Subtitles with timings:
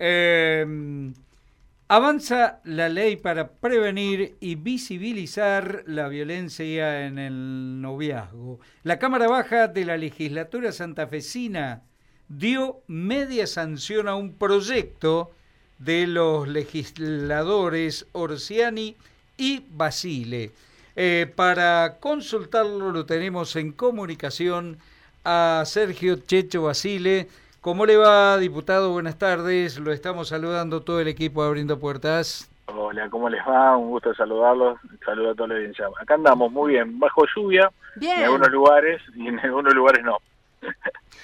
[0.00, 0.66] Eh,
[1.86, 8.58] avanza la ley para prevenir y visibilizar la violencia en el noviazgo.
[8.82, 11.84] La Cámara Baja de la Legislatura santafesina
[12.28, 15.30] dio media sanción a un proyecto
[15.78, 18.96] de los legisladores Orsiani
[19.36, 20.50] y Basile.
[20.96, 24.78] Eh, para consultarlo lo tenemos en comunicación
[25.22, 27.28] a Sergio Checho Basile,
[27.64, 28.92] ¿Cómo le va, diputado?
[28.92, 29.78] Buenas tardes.
[29.78, 32.50] Lo estamos saludando todo el equipo Abriendo Puertas.
[32.66, 33.74] Hola, ¿cómo les va?
[33.78, 34.78] Un gusto saludarlos.
[35.02, 35.86] Saludo a toda la audiencia.
[35.98, 37.70] Acá andamos muy bien, bajo lluvia
[38.02, 40.18] en algunos lugares y en algunos lugares no.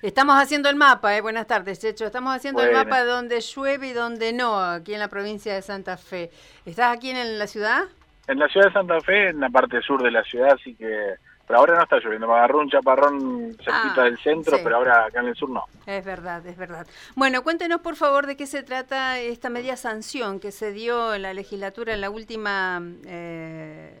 [0.00, 1.20] Estamos haciendo el mapa, ¿eh?
[1.20, 2.06] buenas tardes, Checho.
[2.06, 5.60] Estamos haciendo el mapa de donde llueve y donde no, aquí en la provincia de
[5.60, 6.30] Santa Fe.
[6.64, 7.82] ¿Estás aquí en la ciudad?
[8.26, 11.16] En la ciudad de Santa Fe, en la parte sur de la ciudad, así que
[11.52, 15.04] pero ahora no está lloviendo, me agarró un chaparrón cerquita ah, del centro, pero ahora
[15.04, 15.66] acá en el sur no.
[15.84, 16.86] Es verdad, es verdad.
[17.14, 21.20] Bueno, cuéntenos por favor de qué se trata esta media sanción que se dio en
[21.20, 24.00] la legislatura en la última, eh,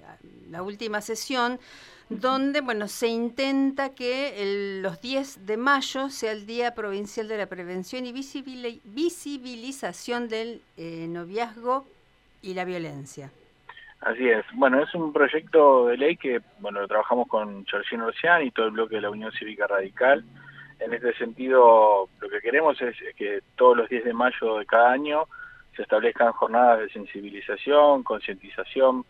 [0.50, 1.60] la última sesión
[2.08, 7.48] donde bueno se intenta que los 10 de mayo sea el Día Provincial de la
[7.48, 11.84] Prevención y Visibilización del eh, Noviazgo
[12.40, 13.30] y la Violencia.
[14.02, 14.44] Así es.
[14.54, 18.66] Bueno, es un proyecto de ley que, bueno, lo trabajamos con Georgino Orsian y todo
[18.66, 20.24] el bloque de la Unión Cívica Radical.
[20.80, 24.90] En este sentido, lo que queremos es que todos los 10 de mayo de cada
[24.90, 25.26] año
[25.76, 29.04] se establezcan jornadas de sensibilización, concientización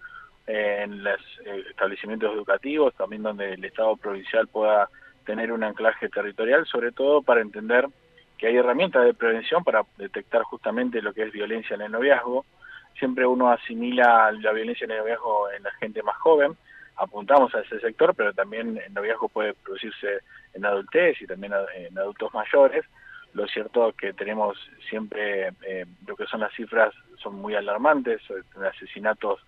[0.47, 4.91] eh, en los eh, establecimientos educativos, también donde el Estado provincial pueda
[5.25, 7.87] tener un anclaje territorial, sobre todo para entender
[8.37, 12.45] que hay herramientas de prevención para detectar justamente lo que es violencia en el noviazgo,
[12.99, 16.57] siempre uno asimila la violencia en el noviazgo en la gente más joven,
[16.97, 20.21] apuntamos a ese sector, pero también el noviazgo puede producirse
[20.55, 22.85] en adultez y también en adultos mayores.
[23.35, 28.21] Lo cierto es que tenemos siempre, eh, lo que son las cifras son muy alarmantes,
[28.63, 29.41] asesinatos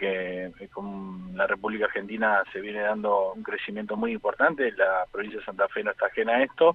[0.00, 5.38] que eh, con la República Argentina se viene dando un crecimiento muy importante, la provincia
[5.38, 6.74] de Santa Fe no está ajena a esto,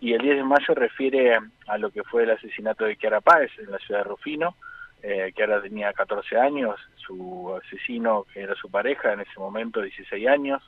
[0.00, 3.50] y el 10 de mayo refiere a lo que fue el asesinato de Chiara Páez
[3.58, 4.56] en la ciudad de Rufino,
[5.06, 9.82] eh, que ahora tenía 14 años, su asesino, que era su pareja en ese momento,
[9.82, 10.62] 16 años,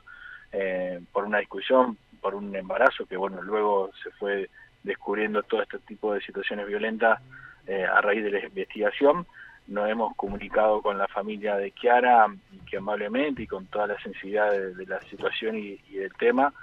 [0.51, 4.47] eh, por una discusión, por un embarazo, que bueno, luego se fue
[4.83, 7.19] descubriendo todo este tipo de situaciones violentas
[7.65, 9.25] eh, a raíz de la investigación.
[9.65, 12.27] Nos hemos comunicado con la familia de Kiara,
[12.69, 16.53] que amablemente y con toda la sensibilidad de, la situación y, y del tema,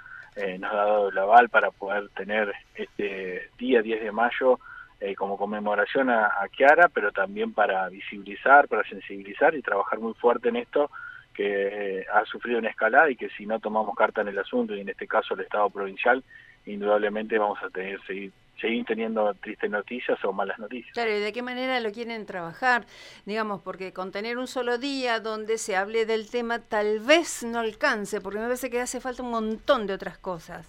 [0.59, 4.61] nos ha dado el aval para poder tener este día 10 de mayo
[4.99, 10.13] eh, como conmemoración a, a, Kiara, pero también para visibilizar, para sensibilizar y trabajar muy
[10.13, 10.89] fuerte en esto
[11.33, 14.73] que eh, ha sufrido una escalada y que si no tomamos carta en el asunto,
[14.73, 16.23] y en este caso el Estado provincial,
[16.65, 20.93] indudablemente vamos a tener seguir seguir teniendo tristes noticias o malas noticias.
[20.93, 22.85] Claro, ¿y de qué manera lo quieren trabajar?
[23.25, 27.59] Digamos, porque con tener un solo día donde se hable del tema tal vez no
[27.59, 30.65] alcance, porque me parece que hace falta un montón de otras cosas.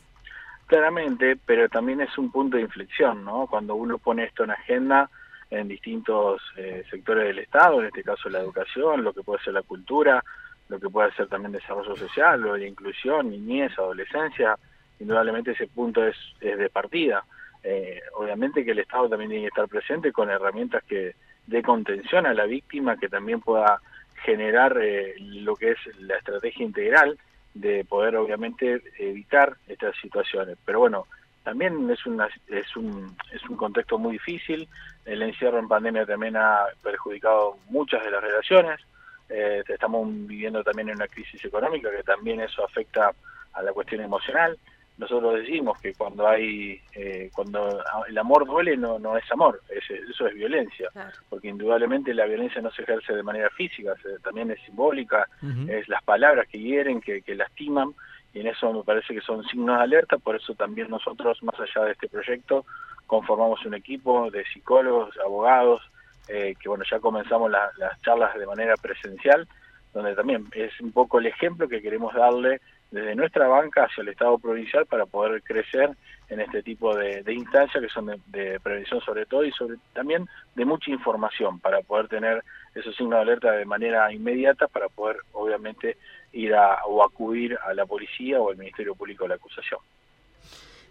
[0.66, 3.46] Claramente, pero también es un punto de inflexión, ¿no?
[3.46, 5.08] Cuando uno pone esto en agenda
[5.48, 9.54] en distintos eh, sectores del Estado, en este caso la educación, lo que puede ser
[9.54, 10.24] la cultura,
[10.68, 14.58] lo que puede ser también desarrollo social, o la inclusión, niñez, adolescencia,
[14.98, 17.24] indudablemente ese punto es, de partida.
[17.62, 21.14] Eh, obviamente que el Estado también tiene que estar presente con herramientas que
[21.46, 23.80] dé contención a la víctima, que también pueda
[24.24, 27.16] generar eh, lo que es la estrategia integral
[27.60, 30.56] de poder obviamente evitar estas situaciones.
[30.64, 31.06] Pero bueno,
[31.42, 34.68] también es, una, es, un, es un contexto muy difícil,
[35.04, 38.80] el encierro en pandemia también ha perjudicado muchas de las relaciones,
[39.28, 43.12] eh, estamos viviendo también en una crisis económica que también eso afecta
[43.52, 44.58] a la cuestión emocional,
[44.98, 50.26] nosotros decimos que cuando hay eh, cuando el amor duele no no es amor eso
[50.26, 50.90] es violencia.
[51.28, 55.28] Porque indudablemente la violencia no se ejerce de manera física también es simbólica
[55.68, 57.94] es las palabras que hieren que, que lastiman
[58.32, 61.58] y en eso me parece que son signos de alerta por eso también nosotros más
[61.60, 62.64] allá de este proyecto
[63.06, 65.82] conformamos un equipo de psicólogos abogados
[66.28, 69.46] eh, que bueno ya comenzamos las charlas de manera presencial
[69.92, 72.60] donde también es un poco el ejemplo que queremos darle
[72.96, 75.90] desde nuestra banca hacia el Estado provincial para poder crecer
[76.28, 80.64] en este tipo de, instancias que son de, prevención sobre todo y sobre también de
[80.64, 82.42] mucha información para poder tener
[82.74, 85.98] esos signos de alerta de manera inmediata para poder obviamente
[86.32, 89.80] ir a, o acudir a la policía o al Ministerio Público de la acusación.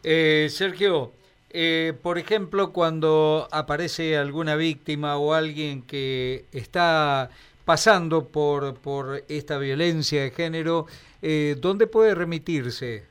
[0.03, 1.11] Eh, Sergio,
[1.49, 7.31] eh, por ejemplo, cuando aparece alguna víctima o alguien que está
[7.65, 10.85] pasando por, por esta violencia de género,
[11.21, 13.03] eh, ¿dónde puede remitirse?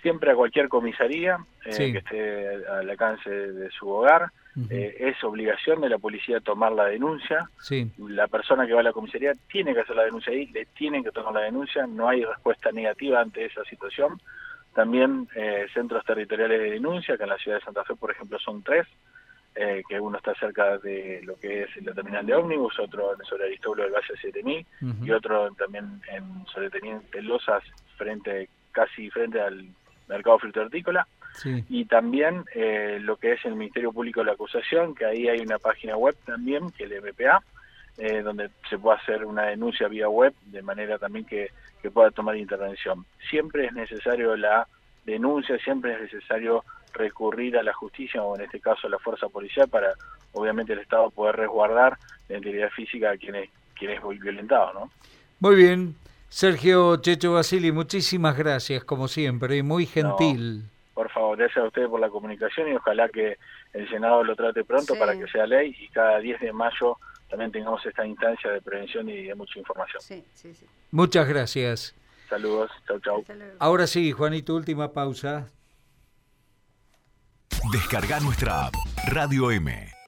[0.00, 4.30] Siempre a cualquier comisaría eh, que esté al alcance de su hogar.
[4.70, 7.48] eh, es obligación de la policía tomar la denuncia.
[7.58, 7.90] Sí.
[7.98, 11.02] La persona que va a la comisaría tiene que hacer la denuncia ahí, le tienen
[11.02, 14.20] que tomar la denuncia, no hay respuesta negativa ante esa situación.
[14.74, 18.38] También eh, centros territoriales de denuncia, que en la ciudad de Santa Fe, por ejemplo,
[18.38, 18.86] son tres,
[19.54, 23.44] eh, que uno está cerca de lo que es la terminal de ómnibus, otro sobre
[23.44, 24.66] Aristóbulo del Valle 7000
[25.04, 27.62] y otro también en sobre Teniente Losas,
[27.96, 29.66] frente, casi frente al
[30.08, 31.06] mercado hortícola
[31.68, 35.40] y también eh, lo que es el Ministerio Público de la Acusación, que ahí hay
[35.40, 37.42] una página web también, que es el MPA,
[37.98, 41.48] eh, donde se puede hacer una denuncia vía web, de manera también que,
[41.82, 43.04] que pueda tomar intervención.
[43.30, 44.66] Siempre es necesario la
[45.04, 49.28] denuncia, siempre es necesario recurrir a la justicia o en este caso a la fuerza
[49.28, 49.94] policial para
[50.32, 51.98] obviamente el Estado poder resguardar
[52.28, 54.72] la integridad física de quien es, quien es violentado.
[54.72, 54.90] ¿no?
[55.40, 55.94] Muy bien.
[56.28, 60.64] Sergio Checho Basili, muchísimas gracias como siempre, muy gentil
[60.94, 63.36] por favor, gracias a ustedes por la comunicación y ojalá que
[63.72, 66.96] el Senado lo trate pronto para que sea ley y cada 10 de mayo
[67.28, 70.00] también tengamos esta instancia de prevención y de mucha información.
[70.00, 70.66] Sí, sí, sí.
[70.92, 71.94] Muchas gracias.
[72.28, 73.24] Saludos, chau, chau.
[73.58, 75.48] Ahora sí, Juanito, última pausa.
[77.72, 78.74] Descarga nuestra app,
[79.06, 80.03] Radio M.